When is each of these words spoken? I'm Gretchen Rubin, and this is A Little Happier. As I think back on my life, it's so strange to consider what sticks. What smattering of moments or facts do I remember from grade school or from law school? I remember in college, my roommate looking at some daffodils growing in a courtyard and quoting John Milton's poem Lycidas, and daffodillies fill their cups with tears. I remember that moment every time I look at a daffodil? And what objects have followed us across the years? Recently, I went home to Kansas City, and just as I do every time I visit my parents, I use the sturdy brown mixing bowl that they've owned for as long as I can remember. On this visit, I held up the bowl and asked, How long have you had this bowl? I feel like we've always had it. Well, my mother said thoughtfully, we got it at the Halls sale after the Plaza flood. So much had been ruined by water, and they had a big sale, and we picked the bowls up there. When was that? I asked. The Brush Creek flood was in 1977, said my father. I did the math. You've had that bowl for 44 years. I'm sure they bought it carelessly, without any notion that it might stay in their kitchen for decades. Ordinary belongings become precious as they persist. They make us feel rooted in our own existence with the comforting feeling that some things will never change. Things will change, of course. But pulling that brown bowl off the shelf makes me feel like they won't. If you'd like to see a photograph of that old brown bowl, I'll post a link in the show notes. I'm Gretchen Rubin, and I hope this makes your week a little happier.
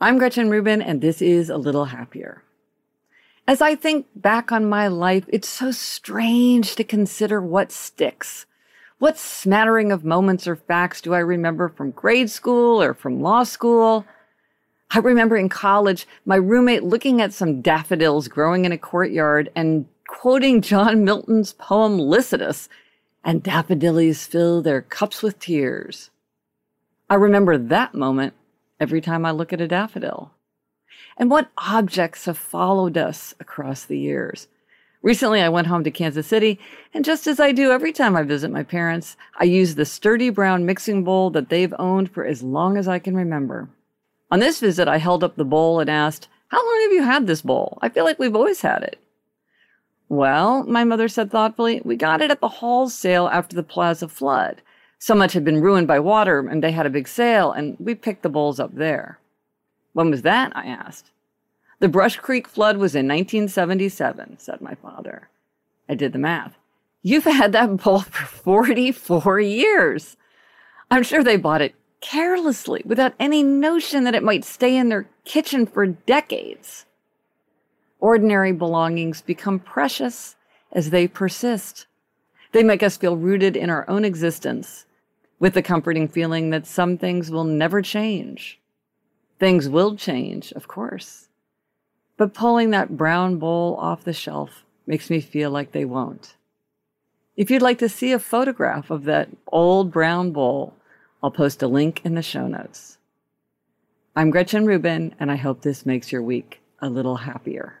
I'm 0.00 0.16
Gretchen 0.16 0.48
Rubin, 0.48 0.80
and 0.80 1.00
this 1.00 1.20
is 1.20 1.50
A 1.50 1.56
Little 1.56 1.86
Happier. 1.86 2.44
As 3.48 3.60
I 3.60 3.74
think 3.74 4.06
back 4.14 4.52
on 4.52 4.64
my 4.64 4.86
life, 4.86 5.24
it's 5.26 5.48
so 5.48 5.72
strange 5.72 6.76
to 6.76 6.84
consider 6.84 7.42
what 7.42 7.72
sticks. 7.72 8.46
What 9.00 9.18
smattering 9.18 9.90
of 9.90 10.04
moments 10.04 10.46
or 10.46 10.54
facts 10.54 11.00
do 11.00 11.14
I 11.14 11.18
remember 11.18 11.68
from 11.68 11.90
grade 11.90 12.30
school 12.30 12.80
or 12.80 12.94
from 12.94 13.22
law 13.22 13.42
school? 13.42 14.06
I 14.92 15.00
remember 15.00 15.36
in 15.36 15.48
college, 15.48 16.06
my 16.24 16.36
roommate 16.36 16.84
looking 16.84 17.20
at 17.20 17.32
some 17.32 17.60
daffodils 17.60 18.28
growing 18.28 18.64
in 18.64 18.70
a 18.70 18.78
courtyard 18.78 19.50
and 19.56 19.86
quoting 20.06 20.62
John 20.62 21.02
Milton's 21.02 21.54
poem 21.54 21.98
Lycidas, 21.98 22.68
and 23.24 23.42
daffodillies 23.42 24.28
fill 24.28 24.62
their 24.62 24.80
cups 24.80 25.24
with 25.24 25.40
tears. 25.40 26.10
I 27.10 27.16
remember 27.16 27.58
that 27.58 27.94
moment 27.94 28.34
every 28.80 29.00
time 29.00 29.24
I 29.24 29.30
look 29.30 29.52
at 29.52 29.60
a 29.60 29.68
daffodil? 29.68 30.32
And 31.16 31.30
what 31.30 31.50
objects 31.58 32.26
have 32.26 32.38
followed 32.38 32.96
us 32.96 33.34
across 33.40 33.84
the 33.84 33.98
years? 33.98 34.48
Recently, 35.02 35.40
I 35.40 35.48
went 35.48 35.68
home 35.68 35.84
to 35.84 35.90
Kansas 35.90 36.26
City, 36.26 36.58
and 36.92 37.04
just 37.04 37.26
as 37.26 37.38
I 37.38 37.52
do 37.52 37.70
every 37.70 37.92
time 37.92 38.16
I 38.16 38.22
visit 38.24 38.50
my 38.50 38.64
parents, 38.64 39.16
I 39.36 39.44
use 39.44 39.74
the 39.74 39.84
sturdy 39.84 40.30
brown 40.30 40.66
mixing 40.66 41.04
bowl 41.04 41.30
that 41.30 41.48
they've 41.48 41.74
owned 41.78 42.10
for 42.10 42.24
as 42.24 42.42
long 42.42 42.76
as 42.76 42.88
I 42.88 42.98
can 42.98 43.14
remember. 43.14 43.68
On 44.30 44.40
this 44.40 44.58
visit, 44.58 44.88
I 44.88 44.98
held 44.98 45.22
up 45.22 45.36
the 45.36 45.44
bowl 45.44 45.78
and 45.78 45.88
asked, 45.88 46.28
How 46.48 46.58
long 46.58 46.80
have 46.82 46.92
you 46.92 47.02
had 47.04 47.26
this 47.26 47.42
bowl? 47.42 47.78
I 47.80 47.88
feel 47.88 48.04
like 48.04 48.18
we've 48.18 48.34
always 48.34 48.60
had 48.60 48.82
it. 48.82 48.98
Well, 50.08 50.64
my 50.64 50.84
mother 50.84 51.08
said 51.08 51.30
thoughtfully, 51.30 51.80
we 51.84 51.96
got 51.96 52.20
it 52.20 52.30
at 52.30 52.40
the 52.40 52.48
Halls 52.48 52.94
sale 52.94 53.28
after 53.28 53.54
the 53.54 53.62
Plaza 53.62 54.08
flood. 54.08 54.62
So 54.98 55.14
much 55.14 55.32
had 55.32 55.44
been 55.44 55.60
ruined 55.60 55.86
by 55.86 56.00
water, 56.00 56.40
and 56.40 56.62
they 56.62 56.72
had 56.72 56.86
a 56.86 56.90
big 56.90 57.06
sale, 57.06 57.52
and 57.52 57.76
we 57.78 57.94
picked 57.94 58.22
the 58.22 58.28
bowls 58.28 58.58
up 58.58 58.74
there. 58.74 59.20
When 59.92 60.10
was 60.10 60.22
that? 60.22 60.56
I 60.56 60.66
asked. 60.66 61.10
The 61.78 61.88
Brush 61.88 62.16
Creek 62.16 62.48
flood 62.48 62.76
was 62.76 62.96
in 62.96 63.06
1977, 63.06 64.38
said 64.38 64.60
my 64.60 64.74
father. 64.74 65.28
I 65.88 65.94
did 65.94 66.12
the 66.12 66.18
math. 66.18 66.58
You've 67.02 67.24
had 67.24 67.52
that 67.52 67.76
bowl 67.76 68.00
for 68.00 68.26
44 68.26 69.40
years. 69.40 70.16
I'm 70.90 71.04
sure 71.04 71.22
they 71.22 71.36
bought 71.36 71.62
it 71.62 71.76
carelessly, 72.00 72.82
without 72.84 73.14
any 73.20 73.42
notion 73.42 74.04
that 74.04 74.14
it 74.14 74.22
might 74.24 74.44
stay 74.44 74.76
in 74.76 74.88
their 74.88 75.08
kitchen 75.24 75.66
for 75.66 75.86
decades. 75.86 76.86
Ordinary 78.00 78.52
belongings 78.52 79.22
become 79.22 79.60
precious 79.60 80.36
as 80.72 80.90
they 80.90 81.06
persist. 81.06 81.86
They 82.52 82.62
make 82.64 82.82
us 82.82 82.96
feel 82.96 83.16
rooted 83.16 83.56
in 83.56 83.70
our 83.70 83.88
own 83.88 84.04
existence 84.04 84.86
with 85.38 85.54
the 85.54 85.62
comforting 85.62 86.08
feeling 86.08 86.50
that 86.50 86.66
some 86.66 86.98
things 86.98 87.30
will 87.30 87.44
never 87.44 87.80
change. 87.82 88.58
Things 89.38 89.68
will 89.68 89.96
change, 89.96 90.52
of 90.52 90.66
course. 90.66 91.28
But 92.16 92.34
pulling 92.34 92.70
that 92.70 92.96
brown 92.96 93.38
bowl 93.38 93.76
off 93.76 94.04
the 94.04 94.12
shelf 94.12 94.64
makes 94.86 95.10
me 95.10 95.20
feel 95.20 95.50
like 95.50 95.72
they 95.72 95.84
won't. 95.84 96.34
If 97.36 97.50
you'd 97.50 97.62
like 97.62 97.78
to 97.78 97.88
see 97.88 98.10
a 98.10 98.18
photograph 98.18 98.90
of 98.90 99.04
that 99.04 99.28
old 99.52 99.92
brown 99.92 100.32
bowl, 100.32 100.74
I'll 101.22 101.30
post 101.30 101.62
a 101.62 101.68
link 101.68 102.00
in 102.04 102.16
the 102.16 102.22
show 102.22 102.48
notes. 102.48 102.98
I'm 104.16 104.30
Gretchen 104.30 104.66
Rubin, 104.66 105.14
and 105.20 105.30
I 105.30 105.36
hope 105.36 105.62
this 105.62 105.86
makes 105.86 106.10
your 106.10 106.22
week 106.22 106.60
a 106.80 106.88
little 106.88 107.16
happier. 107.16 107.80